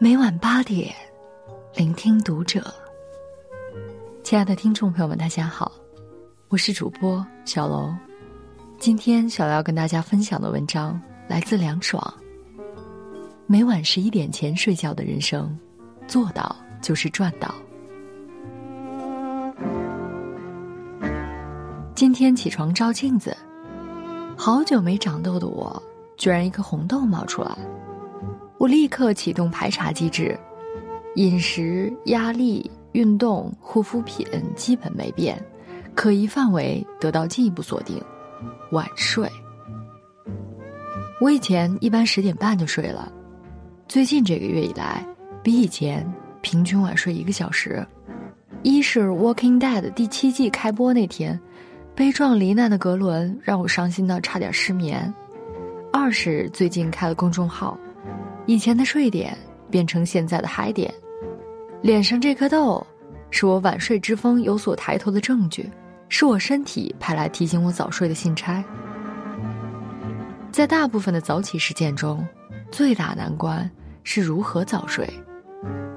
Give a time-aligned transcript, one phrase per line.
[0.00, 0.94] 每晚八点，
[1.74, 2.72] 聆听读者。
[4.22, 5.72] 亲爱的听众朋友们，大家好，
[6.46, 7.92] 我是主播小楼。
[8.78, 12.00] 今天小楼要跟大家分享的文章来自梁爽。
[13.46, 15.58] 每晚十一点前睡觉的人生，
[16.06, 17.52] 做到就是赚到。
[21.96, 23.36] 今天起床照镜子，
[24.36, 25.82] 好久没长痘的我，
[26.16, 27.58] 居然一颗红痘冒出来。
[28.58, 30.36] 我立刻启动排查机制，
[31.14, 34.26] 饮食、压力、运动、护肤品
[34.56, 35.40] 基本没变，
[35.94, 38.02] 可疑范围得到进一步锁定。
[38.72, 39.30] 晚睡，
[41.20, 43.10] 我以前一般十点半就睡了，
[43.86, 45.06] 最近这个月以来，
[45.42, 46.04] 比以前
[46.40, 47.86] 平均晚睡一个小时。
[48.64, 51.38] 一是《Walking Dead》第七季开播那天，
[51.94, 55.12] 悲壮罹难的格伦让我伤心到差点失眠；
[55.92, 57.78] 二是最近开了公众号。
[58.48, 59.36] 以前的睡点
[59.70, 60.90] 变成现在的嗨点，
[61.82, 62.84] 脸上这颗痘，
[63.30, 65.70] 是我晚睡之风有所抬头的证据，
[66.08, 68.64] 是我身体派来提醒我早睡的信差。
[70.50, 72.26] 在大部分的早起实践中，
[72.70, 73.70] 最大难关
[74.02, 75.06] 是如何早睡。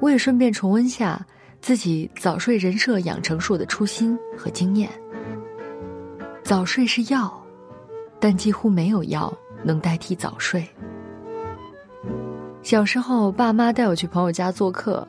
[0.00, 1.24] 我也顺便重温下
[1.60, 4.90] 自己早睡人设养成术的初心和经验。
[6.42, 7.40] 早睡是药，
[8.18, 9.32] 但几乎没有药
[9.62, 10.68] 能代替早睡。
[12.62, 15.06] 小时候，爸妈带我去朋友家做客，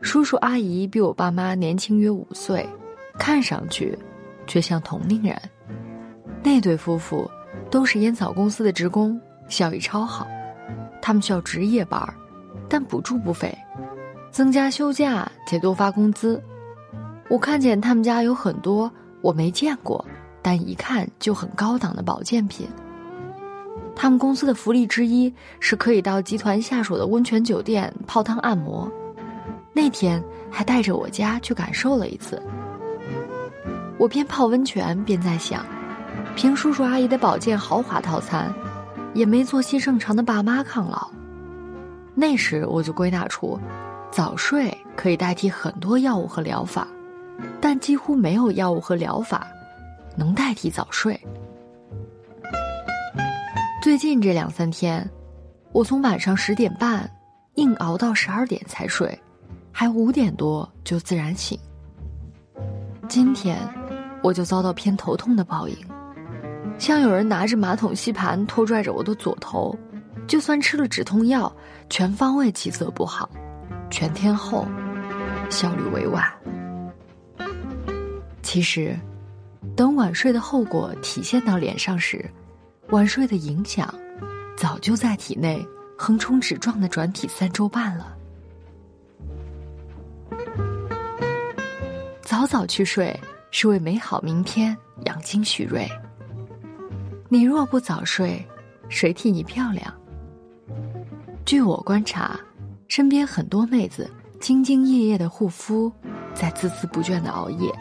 [0.00, 2.66] 叔叔阿姨比我爸妈年轻约五岁，
[3.18, 3.96] 看上去
[4.46, 5.38] 却像同龄人。
[6.42, 7.30] 那对夫妇
[7.70, 10.26] 都是烟草公司的职工，效益超好。
[11.02, 12.02] 他们需要值夜班，
[12.66, 13.54] 但补助不菲，
[14.30, 16.42] 增加休假且多发工资。
[17.28, 20.02] 我看见他们家有很多我没见过，
[20.40, 22.66] 但一看就很高档的保健品。
[24.02, 28.90] 他们公司的福利之一是可以到集团下属的温泉酒店泡汤按摩，
[29.74, 32.42] 那天还带着我家去感受了一次。
[33.98, 35.66] 我边泡温泉边在想，
[36.34, 38.50] 凭叔叔阿姨的保健豪华套餐，
[39.12, 41.10] 也没做戏正常的爸妈抗老。
[42.14, 43.60] 那时我就归纳出，
[44.10, 46.88] 早睡可以代替很多药物和疗法，
[47.60, 49.46] 但几乎没有药物和疗法
[50.16, 51.20] 能代替早睡。
[53.80, 55.08] 最近这两三天，
[55.72, 57.10] 我从晚上十点半
[57.54, 59.18] 硬熬到十二点才睡，
[59.72, 61.58] 还五点多就自然醒。
[63.08, 63.56] 今天
[64.22, 65.74] 我就遭到偏头痛的报应，
[66.78, 69.74] 像有人拿着马桶吸盘拖拽着我的左头，
[70.26, 71.50] 就算吃了止痛药，
[71.88, 73.30] 全方位气色不好，
[73.88, 74.68] 全天候
[75.48, 76.22] 效率委婉。
[78.42, 78.94] 其实，
[79.74, 82.30] 等晚睡的后果体现到脸上时。
[82.90, 83.92] 晚睡的影响，
[84.56, 85.64] 早就在体内
[85.96, 88.16] 横冲直撞的转体三周半了。
[92.20, 93.18] 早早去睡，
[93.52, 95.88] 是为美好明天养精蓄锐。
[97.28, 98.44] 你若不早睡，
[98.88, 99.94] 谁替你漂亮？
[101.44, 102.38] 据我观察，
[102.88, 105.92] 身边很多妹子兢兢业业的护肤，
[106.34, 107.72] 在孜孜不倦的熬夜，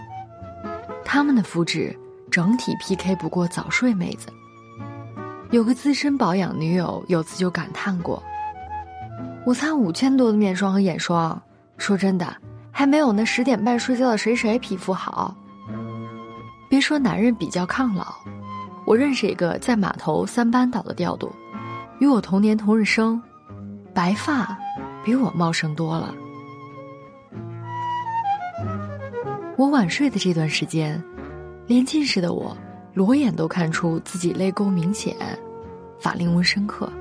[1.04, 1.98] 她们的肤质
[2.30, 4.28] 整体 PK 不过早睡妹子。
[5.52, 8.22] 有个资深保养女友有次就感叹过
[9.46, 11.42] ：“我擦五千多的面霜和眼霜，
[11.78, 12.36] 说真的，
[12.72, 15.36] 还没有那十点半睡觉的谁谁皮肤好。
[16.70, 18.14] 别说男人比较抗老，
[18.86, 21.34] 我认识一个在码头三班倒的调度，
[22.00, 23.20] 与我同年同日生，
[23.92, 24.56] 白发
[25.04, 26.14] 比我茂盛多了。
[29.58, 31.04] 我晚睡的这段时间，
[31.66, 32.56] 连近视的我。”
[33.00, 35.16] 裸眼都看出自己泪沟明显，
[36.02, 36.92] 法令纹深刻，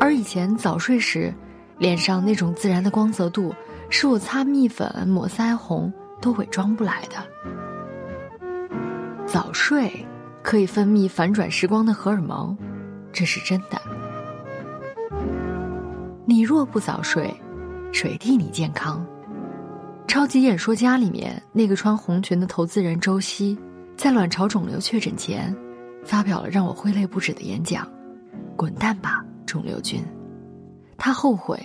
[0.00, 1.32] 而以前早睡时，
[1.78, 3.54] 脸上那种自然的光泽度，
[3.88, 7.24] 是我擦蜜粉、抹腮红都伪装不来的。
[9.24, 10.04] 早睡
[10.42, 12.58] 可以分泌反转时光的荷尔蒙，
[13.12, 13.80] 这是真的。
[16.24, 17.32] 你若不早睡，
[17.92, 19.06] 谁替你健康？
[20.08, 23.56] 超级演说家里面那个穿红裙的投资人周希。
[23.96, 25.56] 在卵巢肿瘤确诊前，
[26.04, 27.90] 发表了让我挥泪不止的演讲
[28.54, 30.04] ：“滚蛋吧，肿瘤君！”
[30.98, 31.58] 他后悔，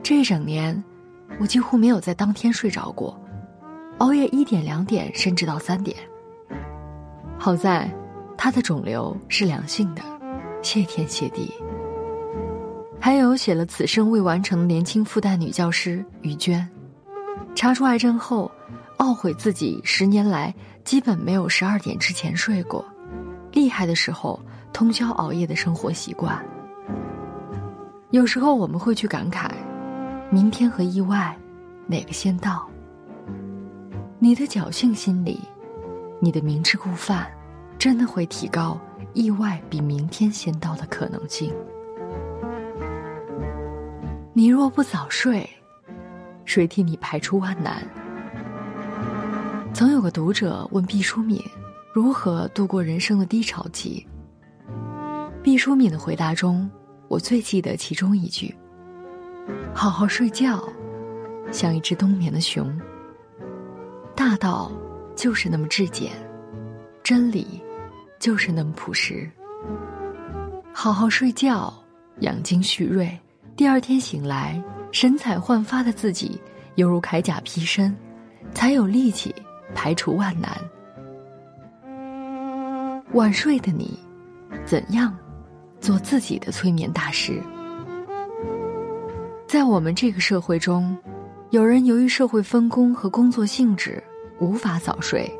[0.00, 0.82] 这一整年，
[1.40, 3.20] 我几乎没有在当天睡着过，
[3.98, 5.96] 熬夜一点两点，甚至到三点。
[7.36, 7.92] 好在，
[8.36, 10.02] 他的肿瘤是良性的，
[10.62, 11.52] 谢天谢地。
[13.00, 16.68] 还有写了此生未完成的年轻复旦女教师于娟，
[17.56, 18.48] 查出癌症后。
[18.98, 20.52] 懊悔自己十年来
[20.88, 22.82] 基本没有十二点之前睡过，
[23.52, 24.40] 厉害的时候
[24.72, 26.42] 通宵熬夜的生活习惯。
[28.08, 29.50] 有时候我们会去感慨，
[30.30, 31.36] 明天和意外，
[31.86, 32.66] 哪个先到？
[34.18, 35.38] 你的侥幸心理，
[36.20, 37.30] 你的明知故犯，
[37.78, 38.80] 真的会提高
[39.12, 41.52] 意外比明天先到的可能性。
[44.32, 45.46] 你若不早睡，
[46.46, 47.86] 谁替你排除万难？
[49.78, 51.40] 曾有个读者问毕淑敏，
[51.92, 54.04] 如何度过人生的低潮期？
[55.40, 56.68] 毕淑敏的回答中，
[57.06, 58.52] 我最记得其中一句。
[59.72, 60.68] 好好睡觉，
[61.52, 62.76] 像一只冬眠的熊。
[64.16, 64.72] 大道
[65.14, 66.10] 就是那么质简，
[67.04, 67.46] 真理
[68.18, 69.30] 就是那么朴实。
[70.72, 71.72] 好好睡觉，
[72.22, 73.16] 养精蓄锐，
[73.54, 74.60] 第二天醒来，
[74.90, 76.36] 神采焕发的自己
[76.74, 77.96] 犹如铠甲披身，
[78.52, 79.32] 才有力气
[79.74, 80.50] 排除万难。
[83.12, 83.98] 晚睡的你，
[84.64, 85.16] 怎样
[85.80, 87.42] 做自己的催眠大师？
[89.46, 90.96] 在我们这个社会中，
[91.50, 94.02] 有人由于社会分工和工作性质
[94.38, 95.30] 无法早睡，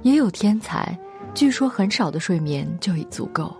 [0.00, 0.98] 也有天才，
[1.34, 3.54] 据说很少的睡眠就已足够。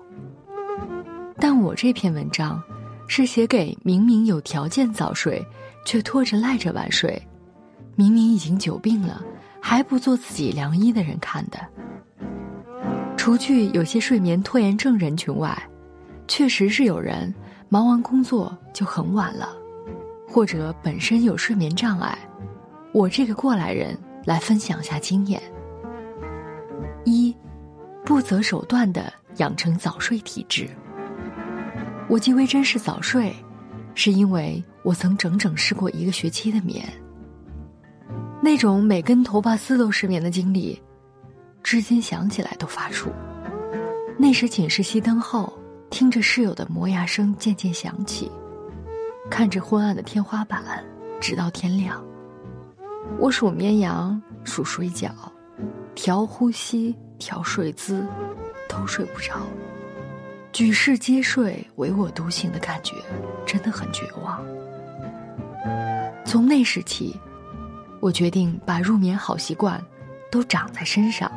[1.37, 2.62] 但我这篇文章
[3.06, 5.44] 是写给明明有条件早睡，
[5.84, 7.23] 却拖着赖着晚睡，
[7.94, 9.23] 明明已经久病了
[9.60, 11.58] 还不做自己良医的人看的。
[13.16, 15.56] 除去有些睡眠拖延症人群外，
[16.26, 17.34] 确实是有人。
[17.70, 19.55] 忙完工作就很晚了，
[20.26, 22.16] 或者本身有睡眠障碍，
[22.93, 23.94] 我这个过来人
[24.25, 25.38] 来分享下经验：
[27.05, 27.37] 一，
[28.06, 30.66] 不择手段的养成早睡体质。
[32.08, 33.37] 我极为珍视早睡，
[33.94, 36.88] 是因为我曾整整试过一个学期的眠。
[38.48, 40.80] 那种每根头发丝都失眠的经历，
[41.62, 43.08] 至今想起来都发怵。
[44.16, 45.52] 那时寝室熄灯后。
[45.90, 48.30] 听着室友的磨牙声渐渐响起，
[49.30, 50.62] 看着昏暗的天花板，
[51.20, 52.02] 直到天亮。
[53.18, 55.10] 我数绵羊，数水饺，
[55.94, 58.06] 调呼吸，调睡姿，
[58.68, 59.46] 都睡不着。
[60.52, 62.94] 举世皆睡，唯我独醒的感觉，
[63.46, 64.42] 真的很绝望。
[66.24, 67.18] 从那时起，
[68.00, 69.82] 我决定把入眠好习惯
[70.30, 71.30] 都长在身上。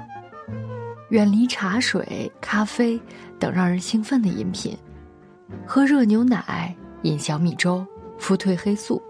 [1.10, 3.00] 远离茶水、咖啡
[3.38, 4.78] 等让人兴奋的饮品，
[5.66, 7.86] 喝热牛奶、饮小米粥、
[8.18, 9.02] 服褪黑素，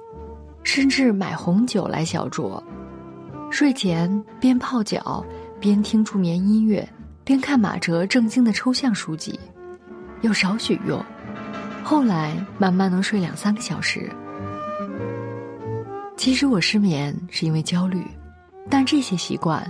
[0.63, 2.61] 甚至买红酒来小酌。
[3.51, 5.23] 睡前边泡脚
[5.59, 6.87] 边听助眠音乐，
[7.23, 9.39] 边看马哲正经的抽象书籍，
[10.21, 11.03] 有少许用。
[11.83, 14.09] 后来慢慢能睡两三个小时。
[16.21, 18.05] 其实我失眠是因为焦虑，
[18.69, 19.65] 但这些习惯。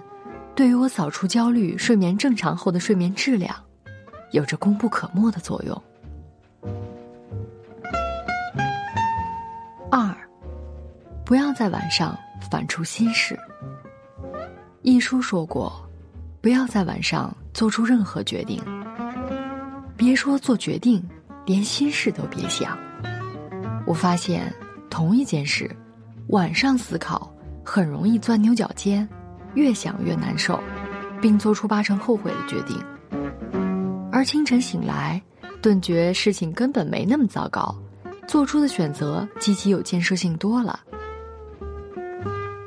[0.54, 3.56] 对于我扫除焦虑、睡眠正常后的睡眠质量，
[4.32, 5.82] 有着功不可没的作用。
[9.90, 10.14] 二，
[11.24, 12.20] 不要在晚上
[12.52, 13.40] 反出心事。
[14.82, 15.90] 一书说过，
[16.42, 18.62] 不要在晚上做出任何决定，
[19.96, 21.02] 别说做决定，
[21.46, 22.78] 连心事都别想。
[23.88, 24.54] 我发现，
[24.90, 25.74] 同一件事，
[26.32, 27.30] 晚上思考
[27.64, 29.08] 很容易钻牛角尖。
[29.54, 30.58] 越想越难受，
[31.22, 32.82] 并做出八成后悔的决定，
[34.10, 35.22] 而清晨醒来，
[35.62, 37.76] 顿觉事情根本没那么糟糕，
[38.26, 40.80] 做出的选择积极有建设性多了。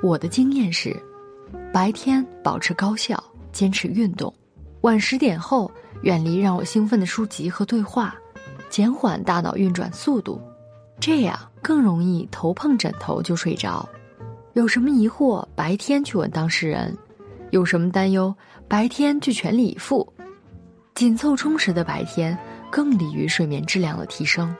[0.02, 0.94] 我的经验是，
[1.72, 3.18] 白天保持高效，
[3.50, 4.30] 坚持运动，
[4.82, 8.14] 晚十点后远离让我兴奋的书籍和对话，
[8.68, 10.38] 减缓大脑运转速度，
[11.00, 13.88] 这样更容易头碰枕头就睡着。
[14.52, 16.94] 有什么疑惑，白天去问当事人；
[17.52, 18.32] 有什么担忧，
[18.68, 20.06] 白天去全力以赴。
[20.94, 22.38] 紧凑充实的白天，
[22.70, 24.54] 更利于睡眠质量的提升。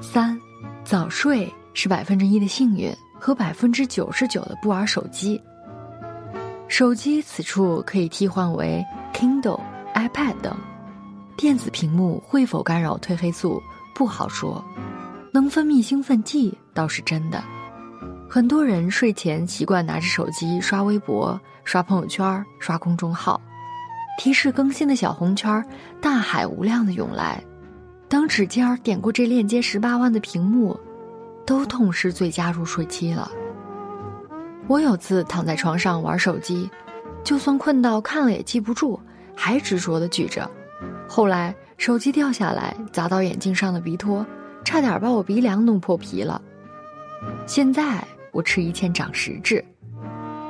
[0.00, 0.38] 三，
[0.84, 5.42] 早睡是百分之一的幸运和百分之九十九的不玩手机。
[6.68, 8.82] 手机此处可以替换为
[9.12, 9.60] Kindle、
[9.94, 10.56] iPad 等。
[11.36, 13.60] 电子屏幕会否干扰褪黑素？
[14.00, 14.64] 不好说。
[15.30, 17.44] 能分泌兴奋剂倒是真的，
[18.30, 23.38] 很多人睡前习惯拿着手机刷微博、刷朋友圈、刷公众号，
[24.18, 25.62] 提示更新的小红圈
[26.00, 27.44] 大海无量的涌来，
[28.08, 30.80] 当指尖点过这链接十八万的屏幕，
[31.44, 33.30] 都痛失最佳入睡期了。
[34.66, 36.70] 我有次躺在床上玩手机，
[37.22, 38.98] 就算困到看了也记不住，
[39.36, 40.50] 还执着的举着，
[41.06, 44.24] 后来手机掉下来砸到眼镜上的鼻托。
[44.62, 46.40] 差点把我鼻梁弄破皮了。
[47.46, 49.64] 现在我吃一堑长实质，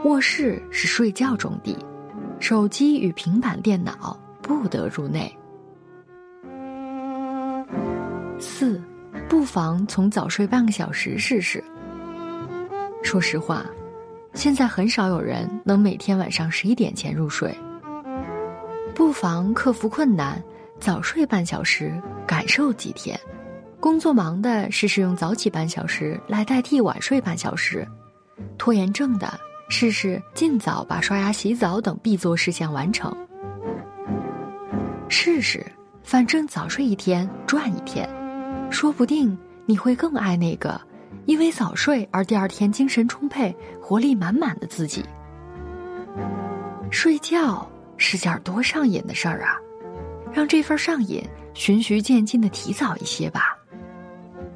[0.04, 1.78] 卧室是睡觉重地，
[2.40, 5.32] 手机与平板电脑不得入内。
[8.40, 8.82] 四，
[9.28, 11.62] 不妨从早睡半个小时试试。
[13.04, 13.64] 说实话，
[14.34, 17.56] 现在很少有人能每天晚上十一点前入睡。
[18.92, 20.42] 不妨克服困难，
[20.80, 21.92] 早睡半小时，
[22.26, 23.18] 感受几天。
[23.78, 27.84] 工作忙的，试试用早起半小时来代替晚睡半小时；
[28.56, 33.14] 拖延症的，试试尽早把刷牙、洗澡等必做事项完成。
[35.08, 35.64] 试试，
[36.02, 38.08] 反正早睡一天赚一天，
[38.70, 40.80] 说不定你会更爱那个
[41.26, 45.04] 因为早睡而第二天精神充沛、活力满满的自己。
[46.90, 49.56] 睡觉是件多上瘾的事儿啊，
[50.32, 51.22] 让这份上瘾
[51.54, 53.56] 循序渐进的提早一些吧。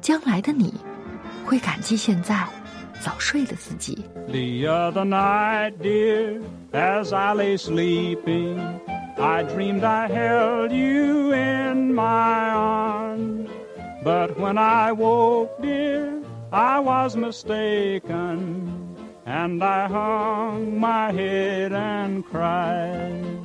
[0.01, 0.73] 将来的你，
[1.45, 2.47] 会感激现在
[2.99, 4.05] 早睡的自己。
[4.27, 6.41] The other night, dear,
[6.71, 8.59] as I lay sleeping,
[9.17, 13.49] I dreamed I held you in my arms.
[14.03, 18.71] But when I woke, dear, I was mistaken,
[19.25, 23.44] and I hung my head and cried.